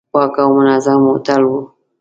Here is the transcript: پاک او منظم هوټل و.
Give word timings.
پاک 0.13 0.35
او 0.43 0.49
منظم 0.57 0.99
هوټل 1.09 1.41
و. 1.47 1.53